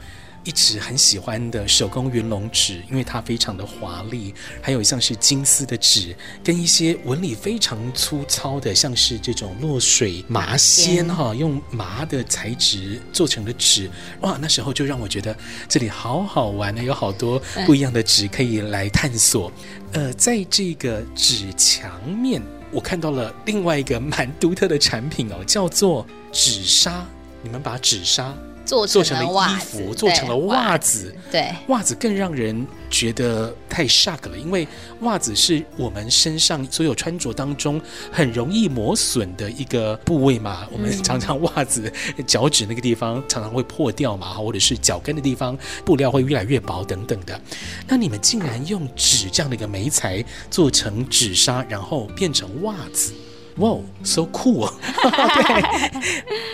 [0.47, 15.37] 一直很喜欢的手工云龙纸，因为它非常的华丽，还有像是金丝的纸，跟一些纹理非常粗糙的，像是这种落水麻仙哈，用麻的材质做成的纸，哇，那时候就让我觉得
[15.69, 19.51] 这里好好玩呢，有好多不一样的纸可以来探索。
[19.95, 27.05] 呃，在这个纸墙面，我看到了另外一个蛮独特的产品哦，叫做纸纱。
[27.47, 28.35] 你们把纸纱。
[28.67, 34.67] 做成了衣服，做成了袜子，对，袜子更让人觉得太 shock 了，因为
[35.03, 37.81] 袜子是我们身上所有穿着当中
[38.11, 40.67] 很容易磨损的一个部位嘛。
[40.73, 41.93] 我们常常袜子
[42.27, 47.41] 脚趾那个地方常常会破掉嘛，或者是脚跟的地方布料会越来越薄等等的。
[47.87, 53.15] 那你们竟然用纸这样的一个媒材做成纸纱，然后变成袜子。
[53.57, 54.71] 哇，so cool！
[55.03, 56.03] 对，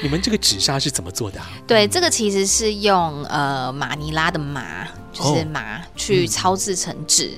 [0.03, 1.51] 你们这个纸纱是怎么做的啊？
[1.67, 7.33] 对，这个其实是用呃马尼拉的麻，就是麻去操制成纸，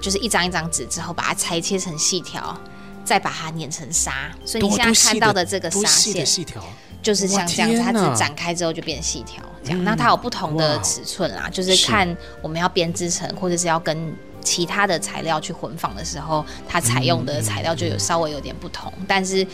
[0.00, 2.58] 就是一张一张纸之后，把它裁切成细条，
[3.04, 4.30] 再把它碾成纱。
[4.44, 6.64] 所以你现在看到的这个纱线，细条
[7.02, 9.78] 就是像这样子，它只展开之后就变细条这样。
[9.78, 14.16] 嗯、那它有不同的尺寸啦，就是看我们要编织成，或者是要跟。
[14.44, 19.44] 其他的材料去混纺的时候，它采用的材料就有稍微有点不同，但是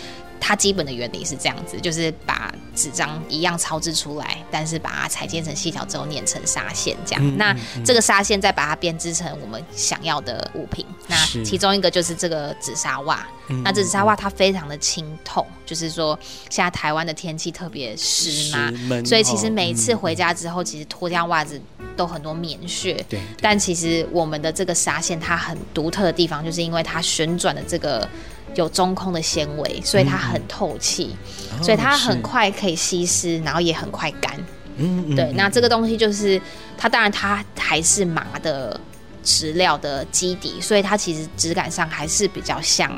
[0.41, 7.37] 它基本的原理是这样子，就是把纸张一样操制出来，但是把它裁切成细条之后碾成纱线这样。
[7.37, 10.85] 那这个纱线再把它编织成我们想要的物品。
[11.07, 13.27] 那其中一个就是这个紫砂袜。
[13.65, 18.73] 那这紫砂袜它非常的清透，就是说现在台湾的天气特别湿嘛，
[19.05, 21.61] 所以其实每一次回家之后，其实脱掉袜子。
[21.97, 28.09] 都很多棉絮，对，但其实我们的这个纱线它很独特的地方，就是因为它旋转的这个
[28.55, 31.17] 有中空的纤维，所以它很透气，
[31.53, 34.35] 嗯、所以它很快可以吸湿，然后也很快干。
[34.77, 36.41] 嗯，嗯，对，嗯、那这个东西就是
[36.77, 38.79] 它，当然它还是麻的
[39.23, 42.91] 质料的基底，所以它其实质感上还是比较像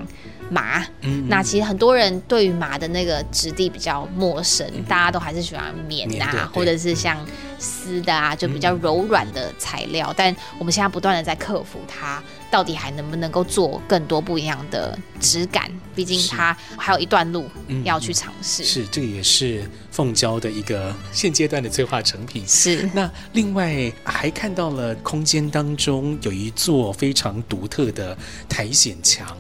[0.51, 0.81] 麻。
[1.01, 7.19] 嗯，嗯，那其实很多人对于麻的那个质地比较陌生，嗯、大家都还是喜欢棉啊，或者是像。
[7.65, 10.09] 丝的啊，就比较柔软的材料。
[10.09, 12.21] 嗯、但我们现在不断的在克服它，
[12.53, 15.73] 到底还能不能够做更多不一样的质感？
[15.95, 17.49] 毕竟它还有一段路
[17.83, 18.63] 要去尝试。
[18.63, 22.47] 是，这个也是凤娇的一个现阶段的催化成品。
[22.47, 22.89] 是。
[22.93, 28.17] 那另外还看到了空间当中有一座非常独特的
[28.51, 29.35] 苔藓墙。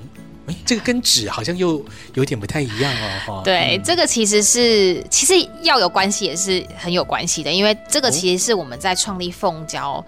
[0.46, 1.84] 哎，这个跟纸好像又
[2.14, 3.42] 有点不太一样哦，哈。
[3.44, 10.04] 对，嗯、这个其实是其实要有关系也是很有关系的，因为这个其实是我们在创立凤娇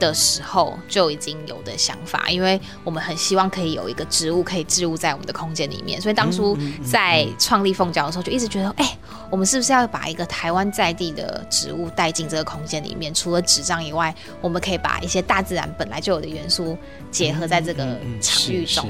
[0.00, 8.96] 的时候就已经有的想法，嗯、因为我们很希望可以有一个植物可以置入在我们的空间里面，所以当初在创立凤娇的时候就一直觉得，哎，
[9.30, 13.12] 我们是不是要把一个台湾在地的植物带进这个空间里面？
[13.12, 16.76] 除了纸张以外，我们可以把一些大自然本来就有的元素
[17.10, 18.88] 结合在这个场域中。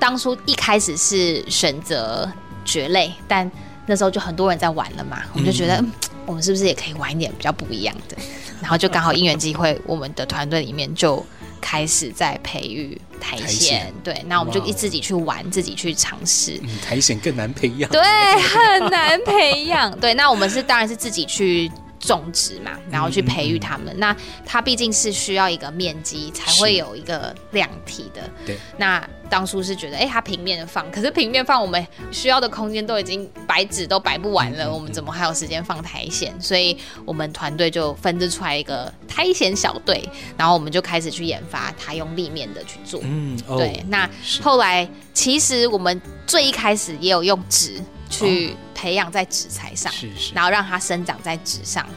[0.00, 2.28] 当初一开始是选择
[2.64, 3.48] 蕨类，但
[3.86, 5.92] 那时候就很多人在玩了嘛，我们就觉得，嗯，
[6.26, 8.16] 我们是不是也可以玩一点比较不一样的？
[8.60, 11.24] 然后就刚好因缘机会，我们的团队里面就
[11.60, 13.92] 开始在培育苔藓。
[14.02, 16.58] 对，那我们就一自己去玩，自己去尝试。
[16.62, 19.90] 嗯，苔藓更难培养，对，很难培养。
[19.98, 21.70] 对，那我们是当然是自己去。
[22.00, 23.86] 种植嘛，然后去培育它们。
[23.88, 28.22] 嗯嗯嗯，那它毕竟是需要一个面积才会有一个量体的。
[28.44, 28.58] 对。
[28.78, 36.32] 那当初是觉得，哎，它平面放，可是平面放我们需要的空间都已经白纸都摆不完了，我们怎么还有时间放苔藓？
[36.40, 40.02] 所以我们团队就分支出来一个苔藓小队，
[40.36, 43.00] 然后我们就开始去研发它用立面的去做。
[43.04, 43.38] 嗯。
[43.46, 43.68] 对。
[43.68, 44.10] 哦、那
[44.42, 47.80] 后来其实我们最一开始也有用纸。
[48.10, 51.88] 去培养在纸材上，是是，然后让它生长在纸上，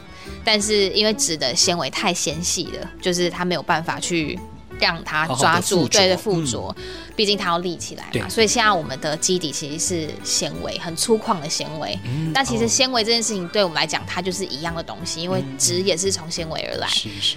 [0.42, 4.38] 但是因为纸的纤维太纤细了，就是它没有办法去。
[4.78, 6.74] 让它抓住，对的附着，
[7.16, 8.28] 毕、嗯、竟它要立起来嘛。
[8.28, 11.98] 所以现在我们的基底其实是纤维，很粗犷的纤维。
[12.04, 16.88] 嗯、但其实纤维这件事情对我们来讲，它就是一样的东西，因为纸也是从纤维而来。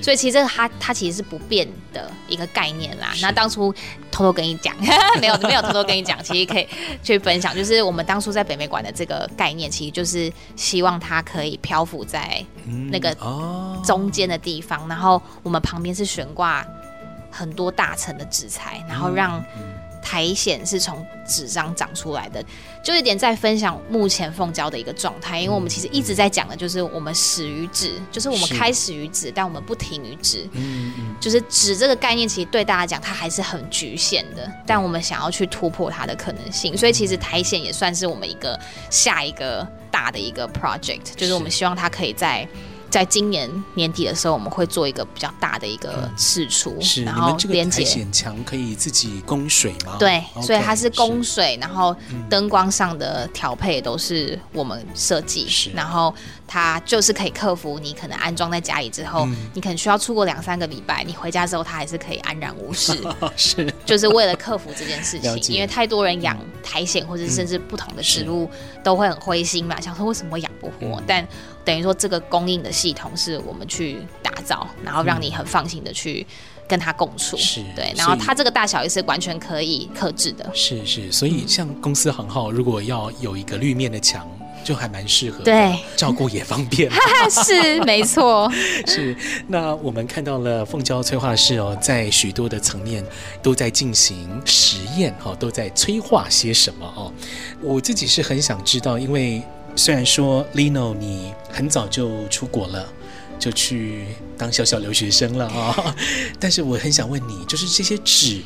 [0.01, 3.13] 所以其实它它其实是不变的一个概念啦。
[3.21, 3.73] 那当初
[4.11, 4.75] 偷偷跟你讲，
[5.21, 6.67] 没有没有偷偷跟你讲，其实可以
[7.03, 12.43] 去分享，就是我们当初在北美馆的这个概念，其实就是希望它可以漂浮在
[12.89, 13.15] 那个
[13.85, 16.65] 中间的地方，然后我们旁边是悬挂。
[17.37, 19.43] 很多大层的纸材，然后让
[20.01, 22.43] 苔藓是从纸张长出来的，
[22.83, 25.39] 就有点在分享目前凤娇的一个状态。
[25.39, 30.49] 因为我们其实一直在讲的就是我们始于纸，就是我们开始于纸，但我们不停于纸。
[30.53, 36.75] 嗯嗯，就是纸这个概念，其实对大家讲它还是很局限的，但我们想要去突破它的可能性。
[36.75, 38.59] 所以其实苔藓也算是我们一个
[38.89, 42.47] 下一个大的一个 project，就是我们希望它可以在。
[42.89, 47.83] 在今年年底的时候，我们会做一个比较大的一个试出，嗯、是然后连接。
[47.83, 49.97] 苔藓墙可以自己供水吗？
[49.99, 51.95] 对，okay, 所以它是供水，然后
[52.29, 55.69] 灯光上的调配都是我们设计，是。
[55.71, 56.13] 然后
[56.47, 62.97] 它就是可以克服你可能安装在家里之后，嗯、你可能需要出国两三个礼拜，你回家之后它还是可以安然无事。
[63.35, 68.49] 是，就是为了克服这件事情，因为太多人养苔藓或者甚至不同的植物
[68.83, 71.27] 都会很灰心嘛，想说为什么养不活，嗯、但。
[71.67, 76.25] 等于说，这个供应的系统是我们去打造，然后让你很放心的去
[76.65, 77.35] 跟他共处。
[77.35, 77.93] 是、嗯，对。
[77.97, 80.49] 然后它这个大小也是完全可以克制的。
[80.53, 84.25] 是是，所以像公司行号，如果要有一个绿面的墙，
[84.63, 85.43] 就还蛮适合。
[85.43, 86.89] 对，照顾也方便。
[87.29, 88.49] 是，没错。
[88.87, 89.13] 是。
[89.45, 93.03] 那我们看到了凤娇催化室哦，在许多的层面
[93.43, 97.11] 都在进行实验哈，都在催化些什么哦。
[97.61, 99.43] 我自己是很想知道，因为。
[99.77, 102.91] 虽然说 Lino 你很早就出国了，
[103.37, 105.95] 就去当小小留学生了啊，
[106.39, 108.41] 但是我很想问你，就是这些纸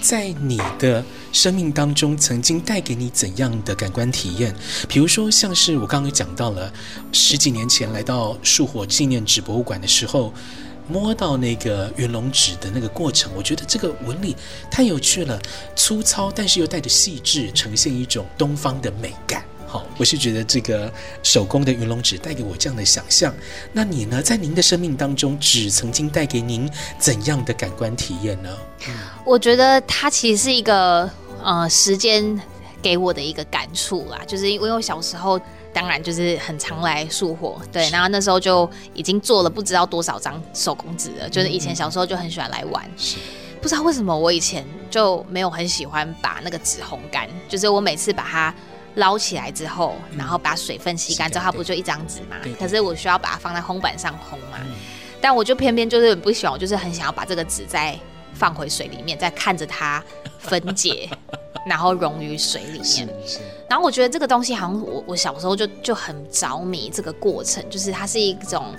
[0.00, 4.54] 在你的生命当中曾经带给你怎样的感官体验？
[4.88, 6.72] 比如说，像是我刚刚讲到了
[7.10, 10.32] 十几年前来到树火纪念纸博物馆的时候，
[10.88, 14.36] 摸到那个云龙纸的那个过程，我觉得这个纹理
[14.70, 15.36] 太有趣了，
[15.74, 19.44] 粗糙但是又带着细致，呈现一种东方的美感。
[19.76, 20.90] 好，我是觉得这个
[21.22, 23.34] 手工的云龙纸带给我这样的想象。
[23.72, 24.22] 那你呢？
[24.22, 26.66] 在您的生命当中，纸曾经带给您
[26.98, 28.48] 怎样的感官体验呢？
[29.22, 31.10] 我觉得它其实是一个
[31.42, 32.40] 呃时间
[32.80, 35.38] 给我的一个感触啦，就是因为我小时候
[35.74, 42.82] 当然就是很常来树火，对，然后那时候就已经做了不知道多少张手工纸了，就是以前小时候就很喜欢来玩。
[42.96, 43.18] 是，
[43.60, 48.54] 不知道为什么我以前就没有很喜欢把那个纸烘干，就是我每次把它。
[48.96, 52.36] 捞起来之后，然后把水分吸干之后，它不就一张纸嘛？
[52.58, 54.58] 可是我需要把它放在烘板上烘嘛。
[55.20, 57.98] 但我就偏偏就是不喜欢，我就是很想要把这个纸再
[58.34, 60.02] 放回水里面，再看着它
[60.38, 61.08] 分解，
[61.66, 63.08] 然后溶于水里面。
[63.68, 68.74] 然后我觉得这个东西好像我我小时候就就很着迷这个过程，就是它是一种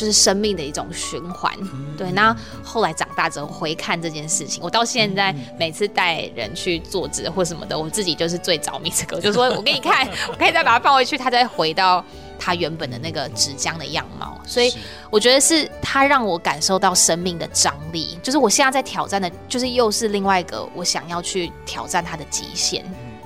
[0.00, 1.52] 就是生命的一种循环。
[1.98, 2.34] 对，那
[2.64, 12.02] 后来长大之后回看这件事情，我到现在每次带人去做纸或什么的，我自己就是最着迷这个， 就是说我给你看，我可以再把它放回去，它再回到
[12.38, 14.40] 它原本的那个纸浆的样貌。
[14.46, 14.74] 所以
[15.10, 22.82] 我觉得是它让我感受到生命的张力，就是我现在在挑战的，就是又是另外一个我想要去挑战它的极限。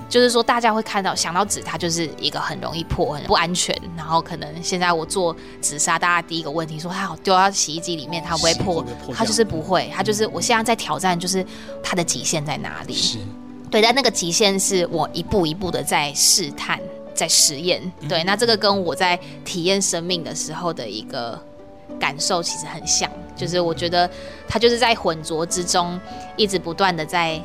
[0.07, 3.75] 就是说，大家会看到想到纸，它就是一个很容易破、很不安全。
[3.97, 11.45] 然后可能现在我做纸砂，大家第一个问题说：“它好丢到洗衣机里面，它不会破？”破，它就是不会，它就是我现在在挑战，就是
[11.83, 12.93] 它的极限在哪里？
[12.93, 13.17] 是，
[13.71, 16.79] 对，但那个极限是我一步一步的在试探、
[17.15, 17.81] 在实验。
[18.07, 21.37] 对，那这个跟我在体验生命的时候的一个
[21.99, 24.09] 感受其实很像，就是我觉得
[24.47, 25.99] 它就是在浑浊之中，
[26.37, 27.41] 一直不断的在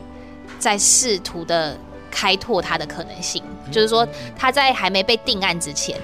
[0.58, 1.76] 在试图的。
[2.10, 4.06] 开拓它的可能性，就是说，
[4.36, 5.98] 它在还没被定案之前，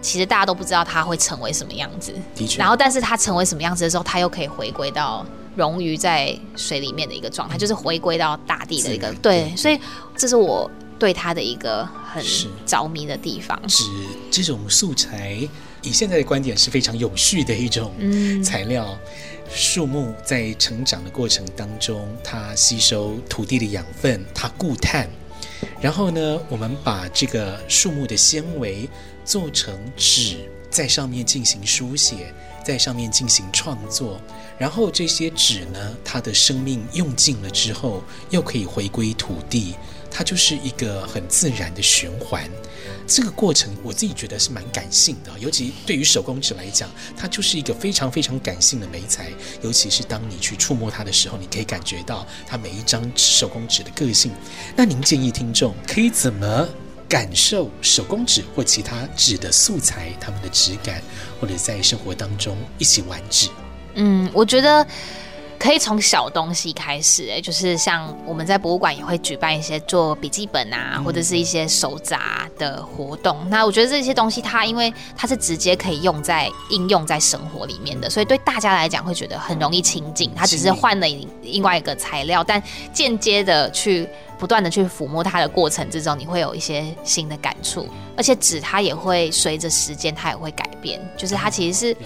[0.00, 2.12] 其实大家都不知道它会成为什么样子。
[2.34, 2.58] 的确。
[2.58, 5.24] 然后，但是它成为什么样子的时候，它又可以回归到
[5.56, 9.54] 溶于在水里面的一个状态，就是回归到大地的一个对。
[9.56, 9.78] 所以，
[10.16, 12.24] 这是我对它的一个很
[12.66, 13.58] 着迷的地方。
[13.68, 13.84] 是
[14.30, 15.48] 这种素材，
[15.82, 17.92] 以现在的观点是非常有序的一种
[18.42, 18.86] 材料。
[18.88, 18.98] 嗯、
[19.54, 25.06] 树木在成长的过程当中，它吸收土地的养分，它固碳。
[25.82, 28.88] 然后呢，我们把这个树木的纤维
[29.24, 32.32] 做成纸，在上面进行书写，
[32.64, 34.20] 在上面进行创作。
[34.56, 39.74] 然后这些纸呢，它的生命用尽了之后，又可以回归土地。
[40.08, 42.48] 它就是一个很自然的循环，
[43.06, 49.30] 这个过程我自己觉得是蛮感性的，尤其对于手工纸来讲，它就是一个非常非常感性的媒材。
[49.62, 54.32] 尤其是当你去触摸它的时候，你可以感觉到它每一张手工纸的个性。
[54.76, 56.68] 那您建议听众可以怎么
[57.08, 61.02] 感受手工纸或其他纸的素材它们的质感，
[61.40, 63.48] 或者在生活当中一起玩纸？
[63.94, 64.86] 嗯，我觉得。
[65.62, 73.36] 可以从小东西开始，哎，就是像我们在博物馆也会举办一些做笔记本啊，或者是一些手札的活动。
[73.48, 80.34] 那我觉得这些东西它因为它是直接可以用在应用在生活里面的，所以对大家来讲会觉得很容易亲近。
[80.34, 81.06] 它只是换了
[81.42, 82.60] 另外一个材料，但
[82.92, 84.08] 间接的去
[84.42, 87.86] 不断的去抚摸它的过程之中，你会有一些新的感触。
[88.16, 91.96] 而且纸它也会随着时间它也会改变，就是它其实是。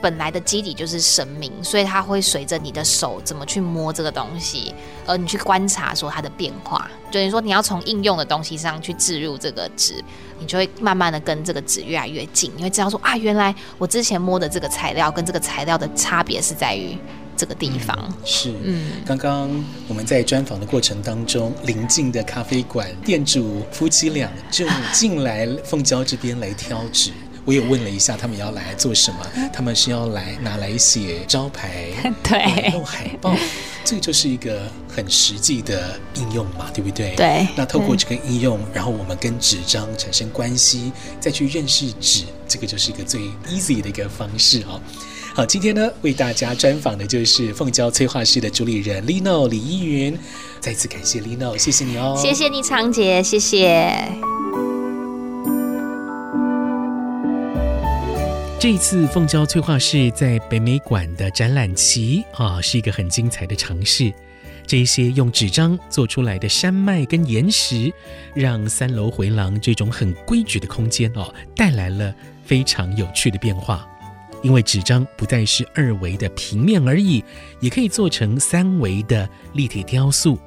[0.00, 4.74] 本来的基底就是神明，所以它会随着你的手怎么去摸这个东西，
[5.06, 6.90] 而你去观察说它的变化。
[7.08, 10.02] 就是说你要从应用的东西上去置入这个纸，
[10.40, 12.50] 你就会慢慢的跟这个纸越来越近。
[12.56, 16.98] 你会知道说啊，原来我之前摸的这个材料跟这个材料的差别是在于
[17.42, 17.98] 这个地方。
[18.08, 19.50] 嗯、是，嗯，刚刚
[19.88, 27.10] 我们在专访的过程当中，邻近的咖啡馆店主夫妻俩就进来凤娇这边来挑纸。
[27.44, 29.26] 我也问了一下，他们要来做什么？
[29.52, 31.88] 他们是要来拿来写招牌，
[32.22, 33.34] 对，弄海报，
[33.84, 37.16] 这个就是一个很实际的应用嘛，对不对？
[37.16, 37.48] 对。
[37.56, 44.80] 那透过这个应用，然后我们跟纸张产生关系，再去认识纸，这个就是一个最 easy 的一个方式哦。
[45.34, 50.18] 好，今天呢，为大家专访的就是凤娇催化室的主理人 Lino 李依云，
[50.60, 53.96] 再次感谢 Lino，谢谢你哦，谢谢你长姐，谢谢。
[58.60, 64.12] 这一次凤娇催化室在北美馆的展览期啊，是一个很精彩的尝试。
[64.66, 67.90] 这一些用纸张做出来的山脉跟岩石，
[68.34, 72.14] 让三楼回廊这种很规矩的空间哦，带来了
[72.44, 73.88] 非常有趣的变化。
[74.42, 77.24] 因为纸张不再是二维的平面而已，
[77.60, 80.38] 也可以做成三维的立体雕塑。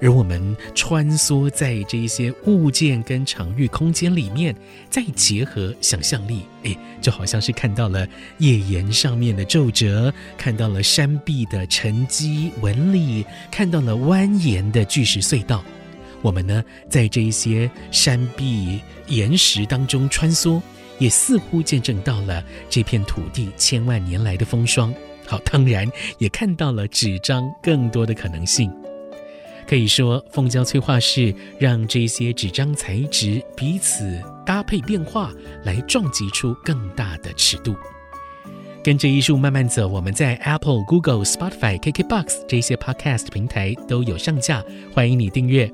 [0.00, 4.54] 而我们穿梭在这些物件跟场域空间里面，
[4.88, 8.06] 再结合想象力，哎，就好像是看到了
[8.38, 15.62] 页岩上面的皱褶，看到了山壁的沉积纹理，看到了蜿蜒的巨石隧道。
[16.22, 20.62] 我们呢，在这些山壁岩石当中穿梭，
[21.02, 22.40] 也似乎见证到了
[22.70, 24.94] 这片土地千万年来的风霜。
[25.26, 28.72] 好，当然也看到了纸张更多的可能性。
[29.66, 35.32] 可以说，凤娇催化室让这些纸张材质彼此搭配变化，
[35.64, 37.74] 来撞击出更大的尺度。
[38.84, 45.72] 跟着艺术慢慢走，我们在 Apple、Google、Spotify、KKBox 这些 Podcast 平台都有上架，欢迎你订阅。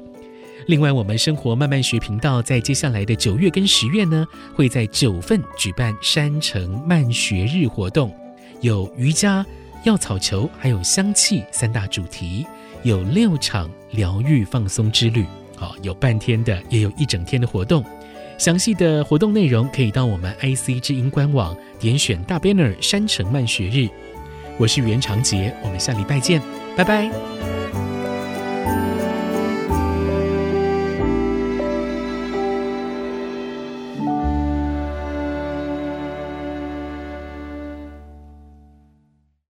[0.68, 8.14] 另外，我们生活慢慢学频道在接下来的九月跟十月呢，会在九份举办山城慢学日活动，
[8.60, 9.44] 有瑜伽、
[9.84, 12.46] 药草球，还有香气三大主题。
[12.82, 15.24] 有六场疗愈放松之旅，
[15.56, 17.82] 好，有半天的，也有一整天的活动。
[18.36, 23.88] 详细的活动内容可以到我们 IC 之音官网点选大 banner 山城慢学日。
[24.58, 26.42] 我是袁长杰，我们下礼拜见，
[26.76, 27.10] 拜拜。